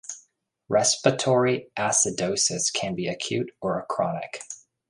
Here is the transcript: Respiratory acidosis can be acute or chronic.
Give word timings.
Respiratory 0.67 1.71
acidosis 1.77 2.73
can 2.73 2.95
be 2.95 3.07
acute 3.07 3.51
or 3.61 3.85
chronic. 3.87 4.41